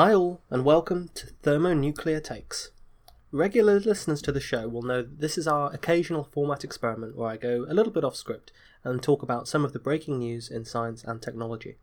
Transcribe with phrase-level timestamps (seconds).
[0.00, 2.70] Hi all, and welcome to Thermonuclear Takes.
[3.32, 7.28] Regular listeners to the show will know that this is our occasional format experiment where
[7.28, 8.50] I go a little bit off script
[8.82, 11.76] and talk about some of the breaking news in science and technology.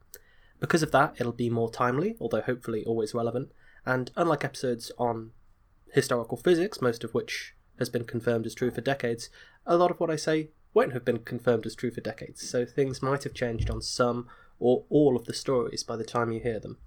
[0.60, 3.52] Because of that, it'll be more timely, although hopefully always relevant,
[3.86, 5.30] and unlike episodes on
[5.94, 9.30] historical physics, most of which has been confirmed as true for decades,
[9.68, 12.66] a lot of what I say won't have been confirmed as true for decades, so
[12.66, 16.40] things might have changed on some or all of the stories by the time you
[16.40, 16.80] hear them.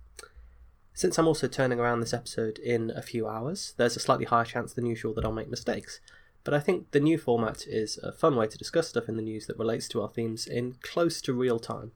[1.00, 4.44] Since I'm also turning around this episode in a few hours, there's a slightly higher
[4.44, 5.98] chance than usual that I'll make mistakes.
[6.44, 9.22] But I think the new format is a fun way to discuss stuff in the
[9.22, 11.92] news that relates to our themes in close to real time.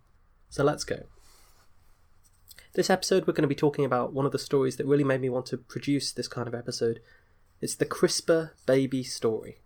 [0.48, 1.02] So let's go.
[2.72, 5.20] This episode, we're going to be talking about one of the stories that really made
[5.20, 7.00] me want to produce this kind of episode.
[7.60, 9.58] It's the CRISPR baby story.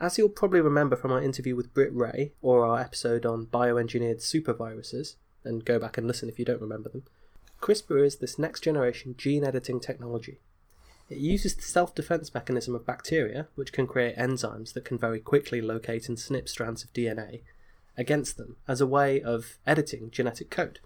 [0.00, 4.22] As you'll probably remember from our interview with Britt Wray, or our episode on bioengineered
[4.22, 7.02] superviruses, and go back and listen if you don't remember them,
[7.60, 10.38] CRISPR is this next generation gene editing technology.
[11.10, 15.20] It uses the self defense mechanism of bacteria, which can create enzymes that can very
[15.20, 17.42] quickly locate and snip strands of DNA,
[17.98, 20.78] against them as a way of editing genetic code.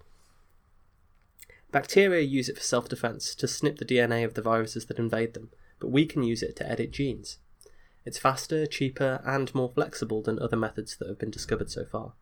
[1.71, 5.33] Bacteria use it for self defense to snip the DNA of the viruses that invade
[5.33, 7.37] them, but we can use it to edit genes.
[8.03, 12.13] It's faster, cheaper, and more flexible than other methods that have been discovered so far.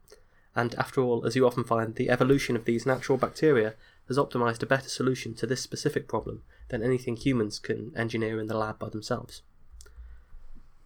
[0.55, 3.73] And after all, as you often find, the evolution of these natural bacteria
[4.07, 8.47] has optimized a better solution to this specific problem than anything humans can engineer in
[8.47, 9.41] the lab by themselves.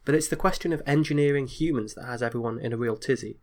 [0.05, 3.37] But it's the question of engineering humans that has everyone in a real tizzy.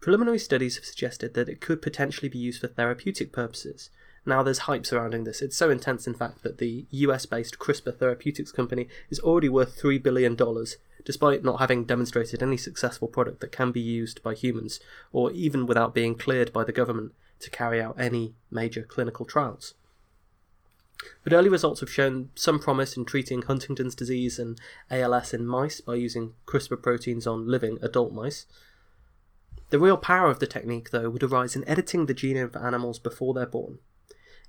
[0.00, 3.90] Preliminary studies have suggested that it could potentially be used for therapeutic purposes.
[4.24, 5.42] Now there's hype surrounding this.
[5.42, 9.80] It's so intense, in fact, that the US based CRISPR Therapeutics company is already worth
[9.80, 10.36] $3 billion,
[11.04, 14.78] despite not having demonstrated any successful product that can be used by humans,
[15.12, 19.74] or even without being cleared by the government to carry out any major clinical trials.
[21.22, 24.58] But early results have shown some promise in treating Huntington's disease and
[24.90, 28.46] ALS in mice by using CRISPR proteins on living adult mice.
[29.70, 32.98] The real power of the technique, though, would arise in editing the genome for animals
[32.98, 33.78] before they're born.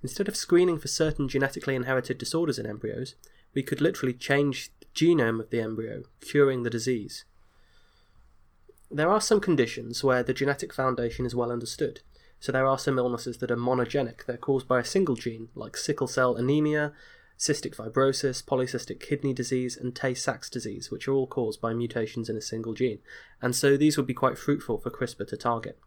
[0.01, 3.15] Instead of screening for certain genetically inherited disorders in embryos,
[3.53, 7.25] we could literally change the genome of the embryo, curing the disease.
[8.89, 12.01] There are some conditions where the genetic foundation is well understood,
[12.39, 14.25] so there are some illnesses that are monogenic.
[14.25, 16.93] They're caused by a single gene, like sickle cell anemia,
[17.37, 22.29] cystic fibrosis, polycystic kidney disease, and Tay Sachs disease, which are all caused by mutations
[22.29, 22.99] in a single gene.
[23.41, 25.79] And so these would be quite fruitful for CRISPR to target.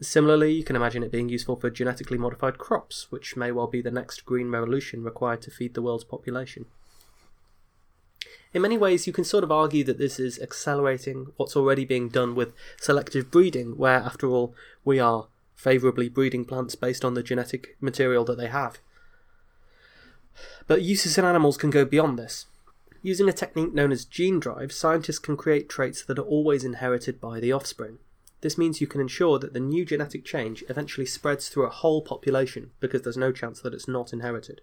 [0.00, 3.80] Similarly, you can imagine it being useful for genetically modified crops, which may well be
[3.80, 6.66] the next green revolution required to feed the world's population.
[8.52, 12.08] In many ways, you can sort of argue that this is accelerating what's already being
[12.08, 15.28] done with selective breeding, where, after all, we are
[15.62, 18.80] favourably breeding plants based on the genetic material that they have.
[20.66, 22.46] But uses in animals can go beyond this.
[23.00, 27.20] Using a technique known as gene drive, scientists can create traits that are always inherited
[27.20, 27.98] by the offspring.
[28.40, 32.02] This means you can ensure that the new genetic change eventually spreads through a whole
[32.02, 34.62] population because there's no chance that it's not inherited.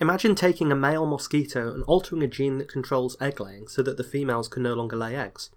[0.00, 3.96] Imagine taking a male mosquito and altering a gene that controls egg laying so that
[3.96, 5.50] the females can no longer lay eggs.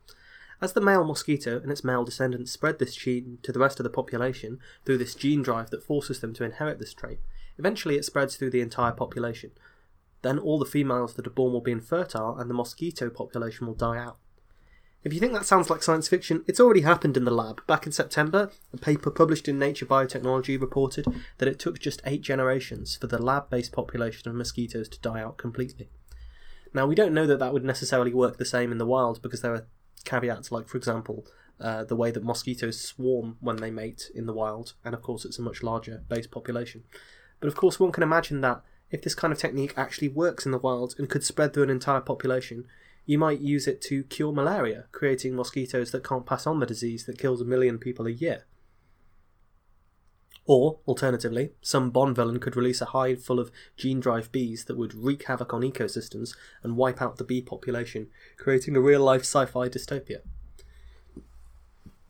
[0.61, 3.83] As the male mosquito and its male descendants spread this gene to the rest of
[3.83, 7.19] the population through this gene drive that forces them to inherit this trait,
[7.57, 9.51] eventually it spreads through the entire population.
[10.21, 13.73] Then all the females that are born will be infertile and the mosquito population will
[13.73, 14.17] die out.
[15.03, 17.65] If you think that sounds like science fiction, it's already happened in the lab.
[17.65, 21.07] Back in September, a paper published in Nature Biotechnology reported
[21.39, 25.21] that it took just eight generations for the lab based population of mosquitoes to die
[25.21, 25.89] out completely.
[26.71, 29.41] Now, we don't know that that would necessarily work the same in the wild because
[29.41, 29.65] there are
[30.03, 31.25] caveats like, for example,
[31.59, 35.25] uh, the way that mosquitoes swarm when they mate in the wild, and of course,
[35.25, 36.83] it's a much larger base population.
[37.39, 40.51] But of course, one can imagine that if this kind of technique actually works in
[40.51, 42.65] the wild and could spread through an entire population,
[43.05, 47.05] you might use it to cure malaria, creating mosquitoes that can't pass on the disease
[47.05, 48.45] that kills a million people a year.
[50.47, 54.77] Or, alternatively, some Bond villain could release a hive full of gene drive bees that
[54.77, 58.07] would wreak havoc on ecosystems and wipe out the bee population,
[58.37, 60.21] creating a real life sci fi dystopia.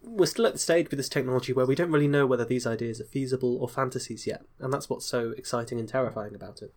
[0.02, 2.66] We're still at the stage with this technology where we don't really know whether these
[2.66, 6.74] ideas are feasible or fantasies yet, and that's what's so exciting and terrifying about it.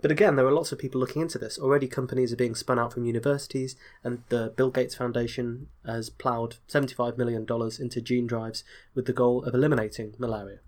[0.00, 1.58] But again, there are lots of people looking into this.
[1.58, 3.74] Already, companies are being spun out from universities,
[4.04, 7.46] and the Bill Gates Foundation has ploughed $75 million
[7.80, 8.62] into gene drives
[8.94, 10.58] with the goal of eliminating malaria.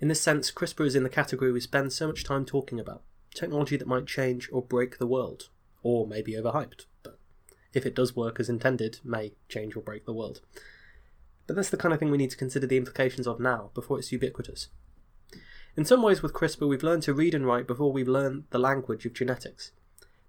[0.00, 3.02] In this sense, CRISPR is in the category we spend so much time talking about
[3.34, 5.48] technology that might change or break the world,
[5.82, 7.18] or may be overhyped, but
[7.72, 10.40] if it does work as intended, may change or break the world.
[11.46, 13.98] But that's the kind of thing we need to consider the implications of now, before
[13.98, 14.68] it's ubiquitous.
[15.74, 18.58] In some ways, with CRISPR, we've learned to read and write before we've learned the
[18.58, 19.72] language of genetics.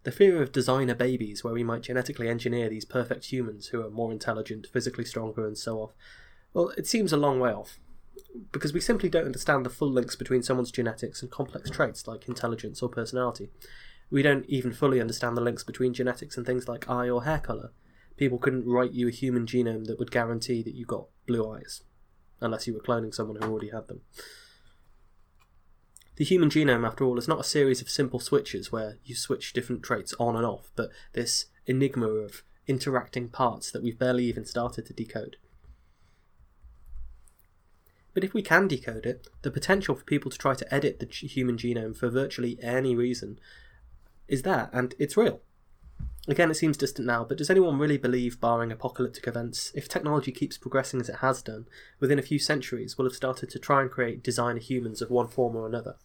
[0.04, 3.90] The fear of designer babies, where we might genetically engineer these perfect humans who are
[3.90, 5.90] more intelligent, physically stronger, and so on,
[6.54, 7.78] well, it seems a long way off.
[8.52, 12.28] Because we simply don't understand the full links between someone's genetics and complex traits like
[12.28, 13.50] intelligence or personality.
[14.10, 17.40] We don't even fully understand the links between genetics and things like eye or hair
[17.40, 17.72] colour.
[18.16, 21.82] People couldn't write you a human genome that would guarantee that you got blue eyes,
[22.40, 24.02] unless you were cloning someone who already had them.
[26.16, 29.54] The human genome, after all, is not a series of simple switches where you switch
[29.54, 34.46] different traits on and off, but this enigma of interacting parts that we've barely even
[34.46, 35.38] started to decode.
[38.14, 41.08] But if we can decode it, the potential for people to try to edit the
[41.08, 43.40] human genome for virtually any reason
[44.28, 45.42] is there, and it's real.
[46.26, 50.32] Again, it seems distant now, but does anyone really believe, barring apocalyptic events, if technology
[50.32, 51.66] keeps progressing as it has done,
[52.00, 55.28] within a few centuries we'll have started to try and create designer humans of one
[55.28, 55.96] form or another?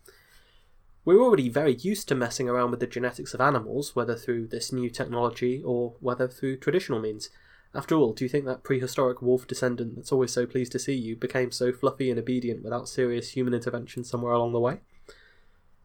[1.04, 4.72] We're already very used to messing around with the genetics of animals, whether through this
[4.72, 7.30] new technology or whether through traditional means.
[7.72, 10.94] After all, do you think that prehistoric wolf descendant that's always so pleased to see
[10.94, 14.80] you became so fluffy and obedient without serious human intervention somewhere along the way?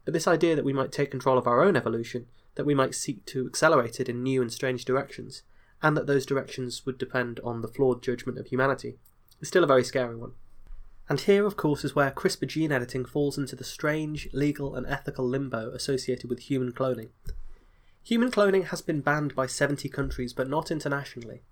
[0.04, 2.94] But this idea that we might take control of our own evolution that we might
[2.94, 5.42] seek to accelerate it in new and strange directions,
[5.82, 8.96] and that those directions would depend on the flawed judgment of humanity,
[9.40, 10.32] is still a very scary one.
[11.08, 14.86] And here, of course, is where CRISPR gene editing falls into the strange legal and
[14.86, 17.10] ethical limbo associated with human cloning.
[18.04, 21.42] Human cloning has been banned by 70 countries, but not internationally.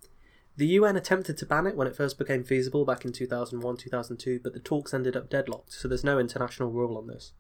[0.56, 4.40] The UN attempted to ban it when it first became feasible back in 2001 2002,
[4.42, 7.32] but the talks ended up deadlocked, so there's no international rule on this.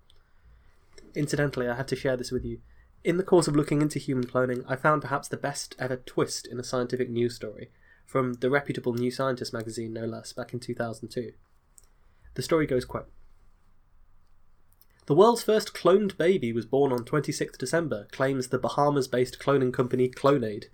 [1.14, 2.60] Incidentally, I had to share this with you.
[3.04, 6.46] In the course of looking into human cloning, I found perhaps the best ever twist
[6.46, 7.70] in a scientific news story,
[8.06, 11.32] from the reputable New Scientist magazine, no less, back in 2002.
[12.34, 13.10] The story goes quote,
[15.06, 19.72] The world's first cloned baby was born on 26 December, claims the Bahamas based cloning
[19.72, 20.66] company Clonaid,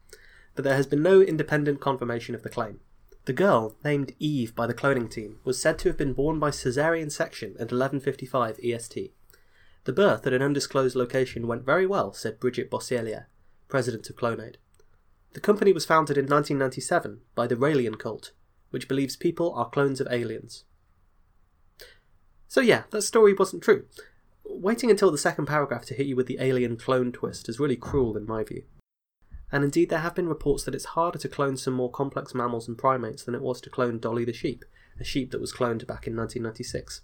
[0.54, 2.80] but there has been no independent confirmation of the claim.
[3.24, 6.50] The girl, named Eve by the cloning team, was said to have been born by
[6.50, 9.12] caesarean section at 11.55 EST.
[9.84, 13.26] The birth at an undisclosed location went very well, said Bridget Boisselier,
[13.68, 14.56] president of Clonaid.
[15.32, 18.32] The company was founded in 1997 by the Raelian cult,
[18.70, 20.64] which believes people are clones of aliens.
[22.48, 23.84] So, yeah, that story wasn't true.
[24.44, 27.76] Waiting until the second paragraph to hit you with the alien clone twist is really
[27.76, 28.64] cruel in my view.
[29.52, 32.68] And indeed, there have been reports that it's harder to clone some more complex mammals
[32.68, 34.64] and primates than it was to clone Dolly the sheep,
[34.98, 37.02] a sheep that was cloned back in 1996.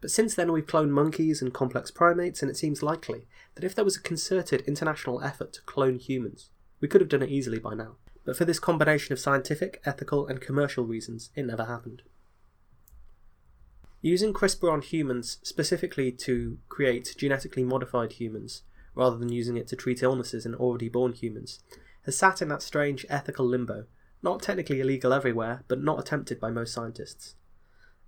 [0.00, 3.74] But since then, we've cloned monkeys and complex primates, and it seems likely that if
[3.74, 6.50] there was a concerted international effort to clone humans,
[6.80, 7.96] we could have done it easily by now.
[8.24, 12.02] But for this combination of scientific, ethical, and commercial reasons, it never happened.
[14.02, 18.62] Using CRISPR on humans specifically to create genetically modified humans,
[18.94, 21.60] rather than using it to treat illnesses in already born humans,
[22.04, 23.86] has sat in that strange ethical limbo,
[24.22, 27.34] not technically illegal everywhere, but not attempted by most scientists.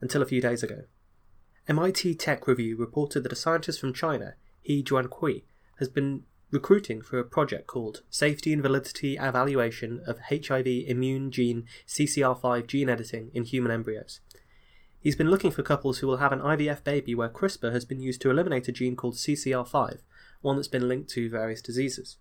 [0.00, 0.83] Until a few days ago.
[1.69, 5.43] MIT Tech Review reported that a scientist from China, He Jiankui,
[5.79, 11.67] has been recruiting for a project called Safety and Validity Evaluation of HIV Immune Gene
[11.87, 14.21] CCR5 Gene Editing in Human Embryos.
[14.99, 18.01] He's been looking for couples who will have an IVF baby where CRISPR has been
[18.01, 19.99] used to eliminate a gene called CCR5,
[20.41, 22.17] one that's been linked to various diseases.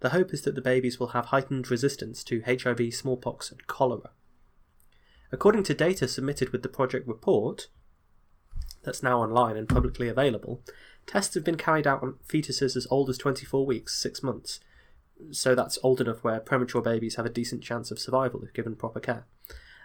[0.00, 4.10] The hope is that the babies will have heightened resistance to HIV, smallpox, and cholera.
[5.30, 7.68] According to data submitted with the project report,
[8.88, 10.62] that's now online and publicly available,
[11.06, 14.60] tests have been carried out on fetuses as old as 24 weeks, 6 months.
[15.30, 18.76] So that's old enough where premature babies have a decent chance of survival if given
[18.76, 19.26] proper care.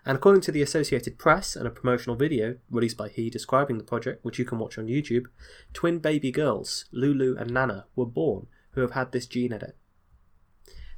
[0.06, 3.84] And according to the Associated Press and a promotional video released by he describing the
[3.84, 5.26] project, which you can watch on YouTube,
[5.74, 9.76] twin baby girls, Lulu and Nana, were born who have had this gene edit.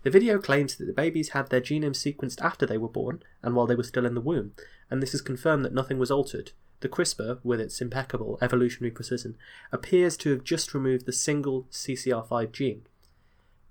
[0.04, 3.56] The video claims that the babies had their genome sequenced after they were born and
[3.56, 4.52] while they were still in the womb,
[4.92, 6.52] and this has confirmed that nothing was altered.
[6.82, 9.38] The CRISPR, with its impeccable evolutionary precision,
[9.72, 12.88] appears to have just removed the single CCR5 gene.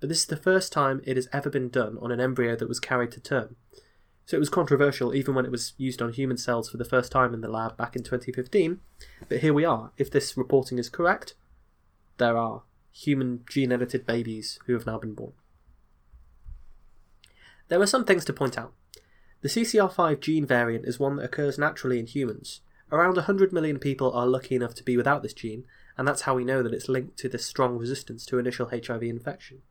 [0.01, 2.69] But this is the first time it has ever been done on an embryo that
[2.69, 3.57] was carried to term.
[4.27, 7.13] So it was controversial even when it was used on human cells for the first
[7.13, 8.81] time in the lab back in 2015.
[9.29, 9.93] But here we are.
[9.99, 11.35] If this reporting is correct,
[12.17, 15.33] there are human gene edited babies who have now been born.
[17.69, 18.73] There are some things to point out.
[19.43, 22.61] The CCR5 gene variant is one that occurs naturally in humans.
[22.95, 25.65] Around 100 million people are lucky enough to be without this gene,
[25.99, 29.03] and that's how we know that it's linked to this strong resistance to initial HIV
[29.03, 29.63] infection.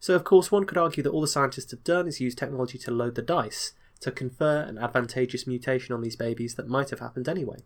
[0.00, 2.78] So, of course, one could argue that all the scientists have done is use technology
[2.78, 6.98] to load the dice, to confer an advantageous mutation on these babies that might have
[6.98, 7.58] happened anyway.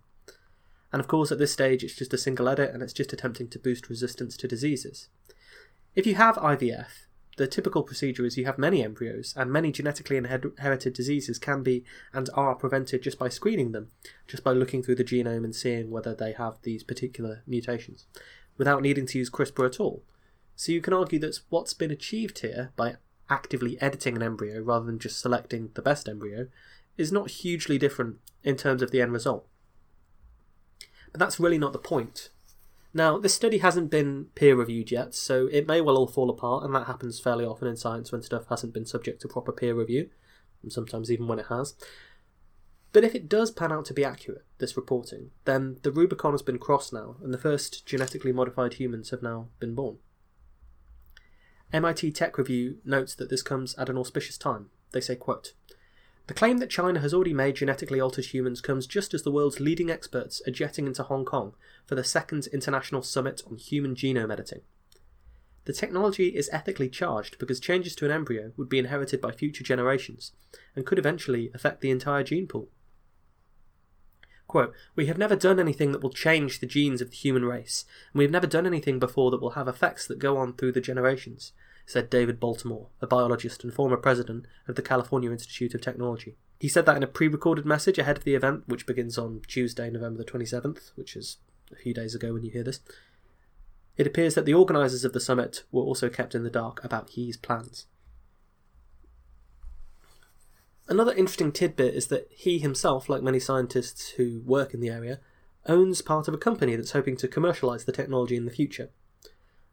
[0.92, 3.48] And of course, at this stage, it's just a single edit and it's just attempting
[3.48, 5.08] to boost resistance to diseases.
[5.94, 7.05] If you have IVF,
[7.36, 11.84] the typical procedure is you have many embryos, and many genetically inherited diseases can be
[12.12, 13.90] and are prevented just by screening them,
[14.26, 18.06] just by looking through the genome and seeing whether they have these particular mutations,
[18.56, 20.02] without needing to use CRISPR at all.
[20.54, 22.96] So you can argue that what's been achieved here by
[23.28, 26.48] actively editing an embryo rather than just selecting the best embryo
[26.96, 29.46] is not hugely different in terms of the end result.
[31.12, 32.30] But that's really not the point.
[32.96, 36.64] Now, this study hasn't been peer reviewed yet, so it may well all fall apart,
[36.64, 39.74] and that happens fairly often in science when stuff hasn't been subject to proper peer
[39.74, 40.08] review,
[40.62, 41.74] and sometimes even when it has.
[42.94, 46.40] But if it does pan out to be accurate, this reporting, then the Rubicon has
[46.40, 49.98] been crossed now, and the first genetically modified humans have now been born.
[51.74, 54.70] MIT Tech Review notes that this comes at an auspicious time.
[54.92, 55.52] They say, quote,
[56.26, 59.60] the claim that China has already made genetically altered humans comes just as the world's
[59.60, 61.54] leading experts are jetting into Hong Kong
[61.86, 64.62] for the second International Summit on Human Genome Editing.
[65.66, 69.64] The technology is ethically charged because changes to an embryo would be inherited by future
[69.64, 70.32] generations
[70.74, 72.68] and could eventually affect the entire gene pool.
[74.48, 77.84] Quote, We have never done anything that will change the genes of the human race,
[78.12, 80.72] and we have never done anything before that will have effects that go on through
[80.72, 81.52] the generations,
[81.86, 86.36] said David Baltimore, a biologist and former president of the California Institute of Technology.
[86.58, 89.42] He said that in a pre recorded message ahead of the event, which begins on
[89.46, 91.38] Tuesday, November the 27th, which is
[91.70, 92.80] a few days ago when you hear this.
[93.96, 97.10] It appears that the organisers of the summit were also kept in the dark about
[97.10, 97.86] He's plans.
[100.88, 105.20] Another interesting tidbit is that he himself, like many scientists who work in the area,
[105.66, 108.90] owns part of a company that's hoping to commercialise the technology in the future.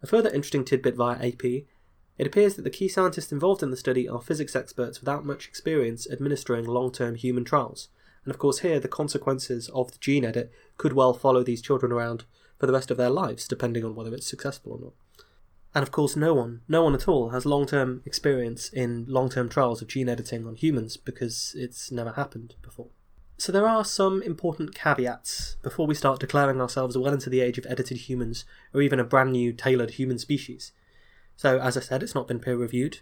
[0.01, 1.65] A further interesting tidbit via AP
[2.17, 5.47] it appears that the key scientists involved in the study are physics experts without much
[5.47, 7.89] experience administering long term human trials.
[8.25, 11.91] And of course, here the consequences of the gene edit could well follow these children
[11.91, 12.25] around
[12.59, 14.93] for the rest of their lives, depending on whether it's successful or not.
[15.75, 19.29] And of course, no one, no one at all, has long term experience in long
[19.29, 22.89] term trials of gene editing on humans because it's never happened before.
[23.37, 27.57] So there are some important caveats before we start declaring ourselves well into the age
[27.57, 30.71] of edited humans or even a brand new tailored human species.
[31.35, 32.99] So, as I said, it's not been peer reviewed.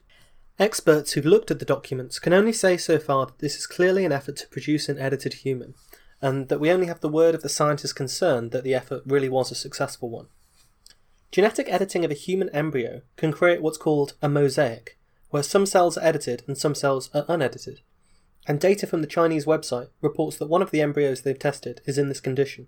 [0.60, 4.06] Experts who've looked at the documents can only say so far that this is clearly
[4.06, 5.74] an effort to produce an edited human,
[6.22, 9.30] and that we only have the word of the scientists concerned that the effort really
[9.30, 10.28] was a successful one.
[11.32, 15.98] Genetic editing of a human embryo can create what's called a mosaic, where some cells
[15.98, 17.82] are edited and some cells are unedited.
[18.48, 21.98] And data from the Chinese website reports that one of the embryos they've tested is
[21.98, 22.68] in this condition.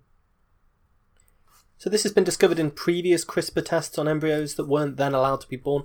[1.77, 5.41] So this has been discovered in previous CRISPR tests on embryos that weren't then allowed
[5.41, 5.83] to be born.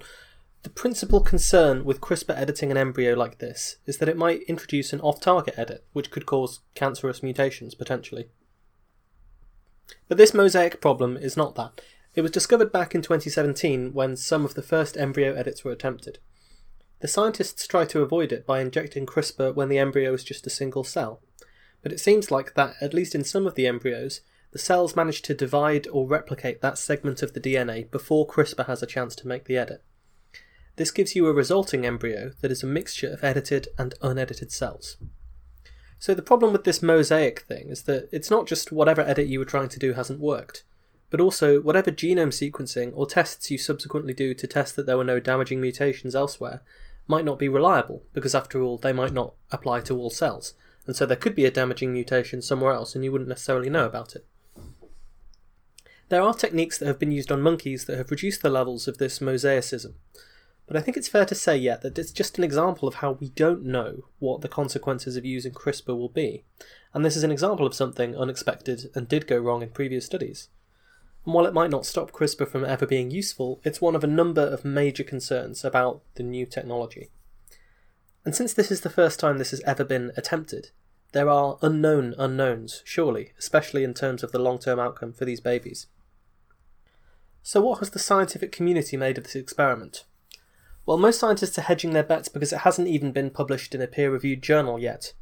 [0.63, 4.93] The principal concern with CRISPR editing an embryo like this is that it might introduce
[4.93, 8.29] an off target edit, which could cause cancerous mutations potentially.
[10.09, 11.81] But this mosaic problem is not that.
[12.15, 16.19] It was discovered back in 2017 when some of the first embryo edits were attempted.
[17.01, 20.51] The scientists tried to avoid it by injecting CRISPR when the embryo was just a
[20.51, 21.21] single cell.
[21.83, 25.23] But it seems like that, at least in some of the embryos, the cells manage
[25.23, 29.29] to divide or replicate that segment of the DNA before CRISPR has a chance to
[29.29, 29.83] make the edit.
[30.77, 34.97] This gives you a resulting embryo that is a mixture of edited and unedited cells.
[35.99, 39.41] So the problem with this mosaic thing is that it's not just whatever edit you
[39.41, 40.63] were trying to do hasn't worked,
[41.11, 45.05] but also whatever genome sequencing or tests you subsequently do to test that there were
[45.05, 46.63] no damaging mutations elsewhere
[47.09, 50.55] might not be reliable, because after all, they might not apply to all cells,
[50.87, 53.87] and so there could be a damaging mutation somewhere else and you wouldn't necessarily know
[53.87, 54.27] about it.
[56.09, 58.97] There are techniques that have been used on monkeys that have reduced the levels of
[58.97, 59.93] this mosaicism.
[60.67, 63.13] But I think it's fair to say yet that it's just an example of how
[63.13, 66.45] we don't know what the consequences of using CRISPR will be,
[66.95, 70.49] and this is an example of something unexpected and did go wrong in previous studies.
[71.27, 74.07] And while it might not stop CRISPR from ever being useful, it's one of a
[74.07, 77.11] number of major concerns about the new technology.
[78.25, 80.71] And since this is the first time this has ever been attempted,
[81.13, 85.41] there are unknown unknowns, surely, especially in terms of the long term outcome for these
[85.41, 85.87] babies.
[87.43, 90.05] So, what has the scientific community made of this experiment?
[90.85, 93.87] Well, most scientists are hedging their bets because it hasn't even been published in a
[93.87, 95.13] peer reviewed journal yet.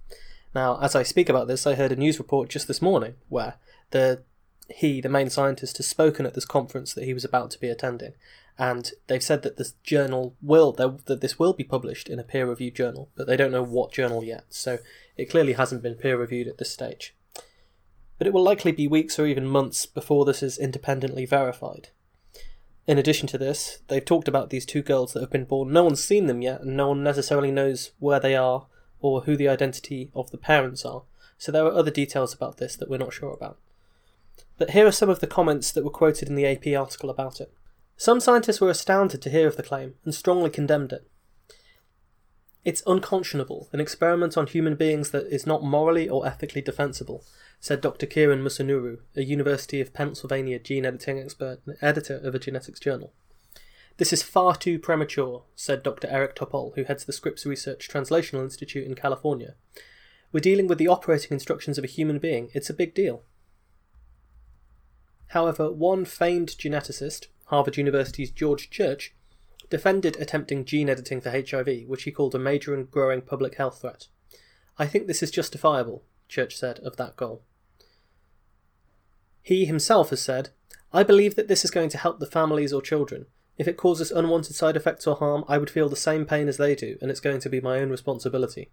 [0.54, 3.54] Now, as I speak about this, I heard a news report just this morning where
[3.90, 4.22] the
[4.68, 7.68] he, the main scientist, has spoken at this conference that he was about to be
[7.68, 8.14] attending,
[8.58, 12.46] and they've said that this journal will that this will be published in a peer
[12.46, 14.44] reviewed journal, but they don't know what journal yet.
[14.50, 14.78] So
[15.16, 17.14] it clearly hasn't been peer reviewed at this stage.
[18.18, 21.88] But it will likely be weeks or even months before this is independently verified.
[22.86, 25.72] In addition to this, they've talked about these two girls that have been born.
[25.72, 28.66] No one's seen them yet, and no one necessarily knows where they are
[29.00, 31.02] or who the identity of the parents are.
[31.36, 33.58] So there are other details about this that we're not sure about.
[34.56, 37.40] But here are some of the comments that were quoted in the AP article about
[37.40, 37.52] it.
[37.96, 41.06] Some scientists were astounded to hear of the claim and strongly condemned it.
[42.66, 47.24] It's unconscionable, an experiment on human beings that is not morally or ethically defensible,
[47.60, 48.06] said Dr.
[48.06, 53.12] Kiran Musunuru, a University of Pennsylvania gene editing expert and editor of a genetics journal.
[53.98, 56.08] This is far too premature, said Dr.
[56.08, 59.54] Eric Topol, who heads the Scripps Research Translational Institute in California.
[60.32, 62.50] We're dealing with the operating instructions of a human being.
[62.52, 63.22] It's a big deal.
[65.28, 69.14] However, one famed geneticist, Harvard University's George Church,
[69.70, 73.80] defended attempting gene editing for HIV, which he called a major and growing public health
[73.80, 74.08] threat.
[74.78, 77.42] I think this is justifiable, Church said of that goal.
[79.42, 80.50] He himself has said,
[80.92, 83.26] I believe that this is going to help the families or children.
[83.58, 86.56] If it causes unwanted side effects or harm, I would feel the same pain as
[86.56, 88.70] they do, and it's going to be my own responsibility.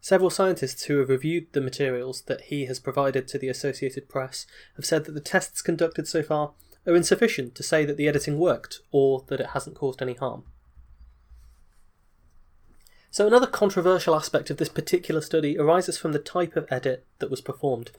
[0.00, 4.46] Several scientists who have reviewed the materials that he has provided to the Associated Press
[4.76, 6.52] have said that the tests conducted so far
[6.86, 10.44] are insufficient to say that the editing worked or that it hasn't caused any harm.
[13.10, 17.30] So, another controversial aspect of this particular study arises from the type of edit that
[17.30, 17.90] was performed.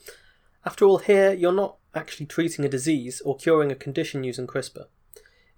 [0.66, 4.86] After all, here you're not actually treating a disease or curing a condition using CRISPR.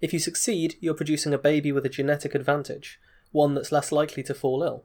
[0.00, 4.22] If you succeed, you're producing a baby with a genetic advantage, one that's less likely
[4.24, 4.84] to fall ill.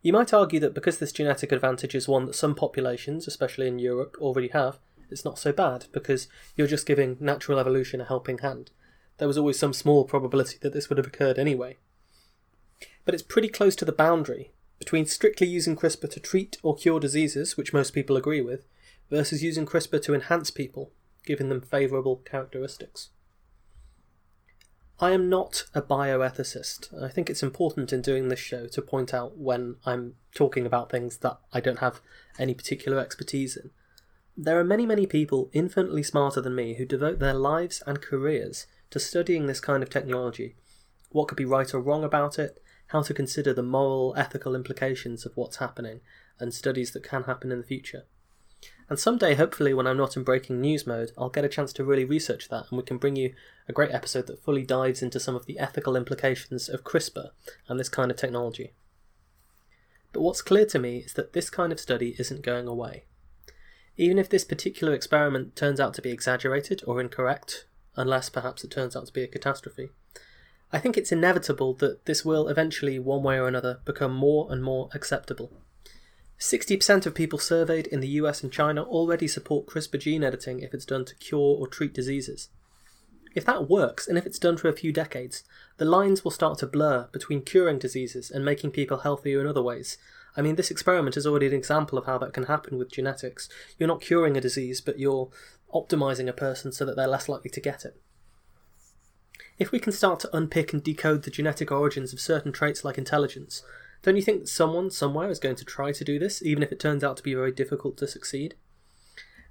[0.00, 3.78] You might argue that because this genetic advantage is one that some populations, especially in
[3.78, 4.78] Europe, already have,
[5.12, 8.70] it's not so bad because you're just giving natural evolution a helping hand.
[9.18, 11.76] There was always some small probability that this would have occurred anyway.
[13.04, 16.98] But it's pretty close to the boundary between strictly using CRISPR to treat or cure
[16.98, 18.66] diseases, which most people agree with,
[19.10, 20.90] versus using CRISPR to enhance people,
[21.24, 23.10] giving them favourable characteristics.
[24.98, 27.02] I am not a bioethicist.
[27.02, 30.90] I think it's important in doing this show to point out when I'm talking about
[30.90, 32.00] things that I don't have
[32.38, 33.70] any particular expertise in.
[34.36, 38.66] There are many, many people infinitely smarter than me who devote their lives and careers
[38.90, 40.56] to studying this kind of technology,
[41.10, 45.26] what could be right or wrong about it, how to consider the moral, ethical implications
[45.26, 46.00] of what's happening,
[46.40, 48.04] and studies that can happen in the future.
[48.88, 51.84] And someday, hopefully, when I'm not in breaking news mode, I'll get a chance to
[51.84, 53.34] really research that and we can bring you
[53.68, 57.30] a great episode that fully dives into some of the ethical implications of CRISPR
[57.68, 58.72] and this kind of technology.
[60.12, 63.04] But what's clear to me is that this kind of study isn't going away.
[64.02, 68.70] Even if this particular experiment turns out to be exaggerated or incorrect, unless perhaps it
[68.72, 69.90] turns out to be a catastrophe,
[70.72, 74.60] I think it's inevitable that this will eventually, one way or another, become more and
[74.60, 75.52] more acceptable.
[76.36, 80.74] 60% of people surveyed in the US and China already support CRISPR gene editing if
[80.74, 82.48] it's done to cure or treat diseases.
[83.36, 85.44] If that works, and if it's done for a few decades,
[85.76, 89.62] the lines will start to blur between curing diseases and making people healthier in other
[89.62, 89.96] ways,
[90.36, 93.48] I mean, this experiment is already an example of how that can happen with genetics.
[93.78, 95.30] You're not curing a disease, but you're
[95.74, 98.00] optimizing a person so that they're less likely to get it.
[99.58, 102.96] If we can start to unpick and decode the genetic origins of certain traits like
[102.96, 103.62] intelligence,
[104.02, 106.72] don't you think that someone somewhere is going to try to do this, even if
[106.72, 108.54] it turns out to be very difficult to succeed?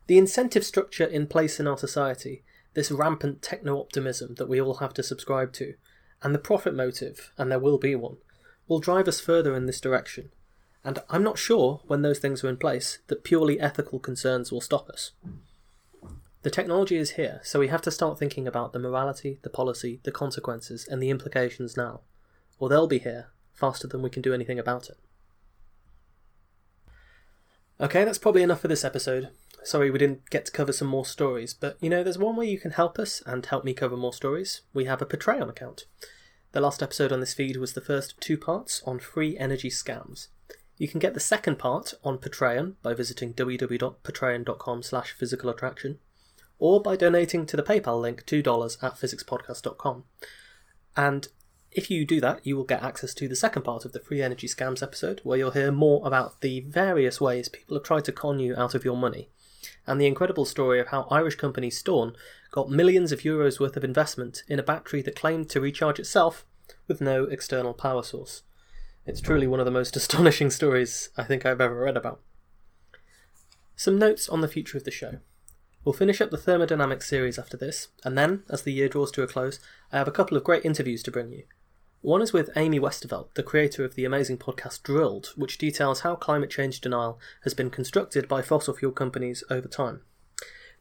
[0.07, 4.75] The incentive structure in place in our society, this rampant techno optimism that we all
[4.75, 5.75] have to subscribe to,
[6.23, 8.17] and the profit motive, and there will be one,
[8.67, 10.31] will drive us further in this direction
[10.83, 14.61] and I'm not sure, when those things are in place, that purely ethical concerns will
[14.61, 15.11] stop us.
[16.43, 19.99] The technology is here, so we have to start thinking about the morality, the policy,
[20.03, 22.01] the consequences, and the implications now,
[22.57, 24.97] or they'll be here faster than we can do anything about it.
[27.79, 29.29] Okay, that's probably enough for this episode.
[29.63, 32.47] Sorry we didn't get to cover some more stories, but you know, there's one way
[32.47, 34.61] you can help us and help me cover more stories.
[34.73, 35.85] We have a Patreon account.
[36.53, 39.69] The last episode on this feed was the first of two parts on free energy
[39.69, 40.27] scams.
[40.81, 45.99] You can get the second part on Patreon by visiting www.patreon.com slash physical attraction
[46.57, 50.05] or by donating to the PayPal link $2 at physicspodcast.com.
[50.97, 51.27] And
[51.71, 54.23] if you do that, you will get access to the second part of the Free
[54.23, 58.11] Energy Scams episode, where you'll hear more about the various ways people have tried to
[58.11, 59.29] con you out of your money,
[59.85, 62.15] and the incredible story of how Irish company Steorn
[62.49, 66.43] got millions of euros worth of investment in a battery that claimed to recharge itself
[66.87, 68.41] with no external power source.
[69.03, 72.21] It's truly one of the most astonishing stories I think I've ever read about.
[73.75, 75.19] Some notes on the future of the show.
[75.83, 79.23] We'll finish up the thermodynamics series after this, and then, as the year draws to
[79.23, 79.59] a close,
[79.91, 81.45] I have a couple of great interviews to bring you.
[82.01, 86.15] One is with Amy Westervelt, the creator of the amazing podcast Drilled, which details how
[86.15, 90.01] climate change denial has been constructed by fossil fuel companies over time.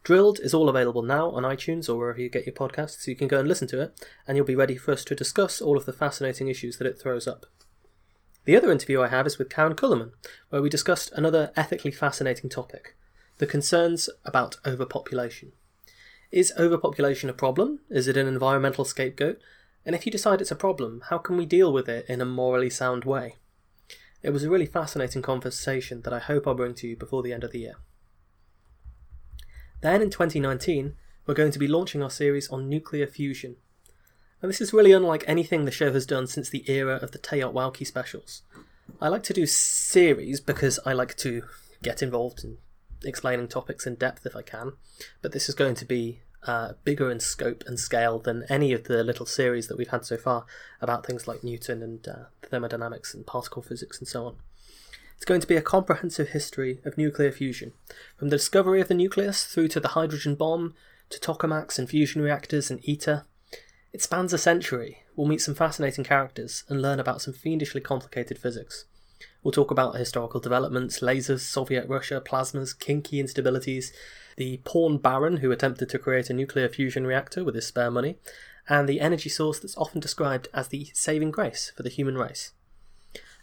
[0.03, 3.17] Drilled is all available now on iTunes or wherever you get your podcasts, so you
[3.17, 5.79] can go and listen to it, and you'll be ready for us to discuss all
[5.79, 7.47] of the fascinating issues that it throws up.
[8.51, 10.11] The other interview I have is with Karen Kullerman,
[10.49, 12.97] where we discussed another ethically fascinating topic
[13.39, 15.53] the concerns about overpopulation.
[16.33, 17.79] Is overpopulation a problem?
[17.89, 19.41] Is it an environmental scapegoat?
[19.87, 22.25] And if you decide it's a problem, how can we deal with it in a
[22.25, 23.37] morally sound way?
[24.21, 27.33] It was a really fascinating conversation that I hope I'll bring to you before the
[27.33, 27.77] end of the year.
[29.81, 33.59] Then in 2019, we're going to be launching our series on nuclear fusion.
[34.43, 37.19] And this is really unlike anything the show has done since the era of the
[37.19, 38.43] Teyot Wowki specials.
[39.01, 41.43] I like to do series because I like to
[41.83, 42.59] get involved in
[43.05, 44.73] explaining topics in depth if I can,
[45.23, 48.85] but this is going to be uh, bigger in scope and scale than any of
[48.85, 50.47] the little series that we've had so far
[50.81, 54.37] about things like Newton and uh, thermodynamics and particle physics and so on.
[55.17, 57.73] It's going to be a comprehensive history of nuclear fusion,
[58.17, 60.75] from the discovery of the nucleus through to the hydrogen bomb,
[61.11, 63.27] to tokamaks and fusion reactors and ITER.
[63.93, 65.03] It spans a century.
[65.17, 68.85] We'll meet some fascinating characters and learn about some fiendishly complicated physics.
[69.43, 73.91] We'll talk about historical developments, lasers, Soviet Russia, plasmas, kinky instabilities,
[74.37, 78.17] the porn baron who attempted to create a nuclear fusion reactor with his spare money,
[78.69, 82.53] and the energy source that's often described as the saving grace for the human race.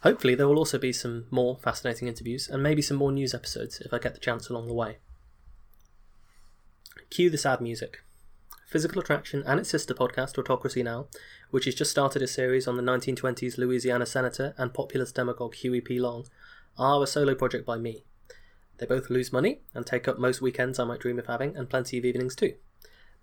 [0.04, 3.82] Hopefully, there will also be some more fascinating interviews and maybe some more news episodes
[3.82, 4.98] if I get the chance along the way.
[7.10, 8.02] Cue the sad music.
[8.68, 11.08] Physical Attraction and its sister podcast, Autocracy Now,
[11.52, 15.80] which has just started a series on the 1920s Louisiana senator and populist demagogue Huey
[15.80, 16.00] P.
[16.00, 16.28] Long,
[16.78, 18.04] are a solo project by me.
[18.78, 21.70] They both lose money and take up most weekends I might dream of having, and
[21.70, 22.56] plenty of evenings too.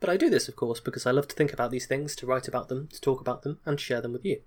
[0.00, 2.26] But I do this, of course, because I love to think about these things, to
[2.26, 4.40] write about them, to talk about them, and share them with you.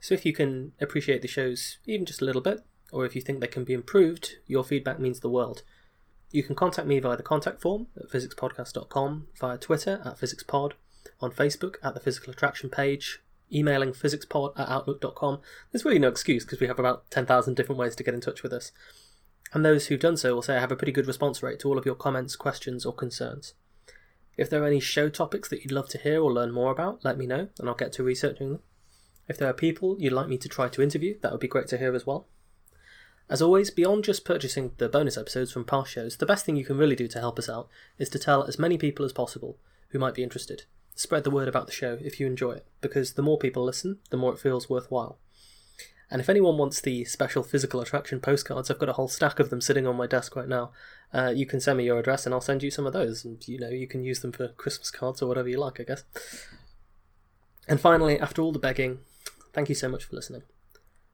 [0.00, 3.20] So if you can appreciate the shows even just a little bit, or if you
[3.20, 5.64] think they can be improved, your feedback means the world.
[6.30, 10.72] You can contact me via the contact form at physicspodcast.com, via Twitter at physicspod,
[11.20, 13.20] on Facebook at the Physical Attraction page,
[13.52, 15.40] emailing physicspod at outlook.com.
[15.72, 18.42] There's really no excuse because we have about 10,000 different ways to get in touch
[18.42, 18.72] with us.
[19.54, 21.68] And those who've done so will say I have a pretty good response rate to
[21.68, 23.54] all of your comments, questions, or concerns.
[24.36, 27.04] If there are any show topics that you'd love to hear or learn more about,
[27.04, 28.62] let me know and I'll get to researching them.
[29.26, 31.68] If there are people you'd like me to try to interview, that would be great
[31.68, 32.26] to hear as well.
[33.30, 36.64] As always, beyond just purchasing the bonus episodes from past shows, the best thing you
[36.64, 39.58] can really do to help us out is to tell as many people as possible
[39.90, 40.64] who might be interested.
[40.94, 43.98] Spread the word about the show if you enjoy it, because the more people listen,
[44.10, 45.18] the more it feels worthwhile.
[46.10, 49.50] And if anyone wants the special physical attraction postcards, I've got a whole stack of
[49.50, 50.70] them sitting on my desk right now.
[51.12, 53.26] Uh, you can send me your address and I'll send you some of those.
[53.26, 55.82] And you know, you can use them for Christmas cards or whatever you like, I
[55.82, 56.04] guess.
[57.68, 59.00] And finally, after all the begging,
[59.52, 60.44] thank you so much for listening.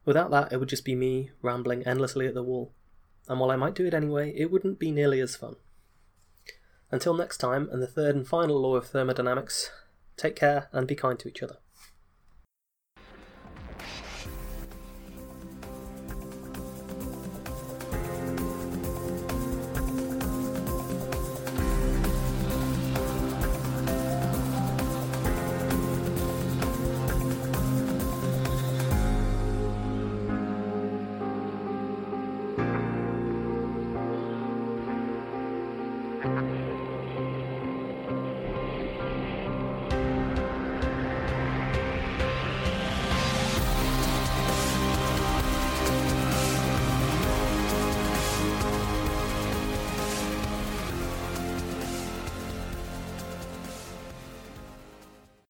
[0.05, 2.73] Without that, it would just be me rambling endlessly at the wall.
[3.29, 5.57] And while I might do it anyway, it wouldn't be nearly as fun.
[6.91, 9.71] Until next time, and the third and final law of thermodynamics,
[10.17, 11.57] take care and be kind to each other.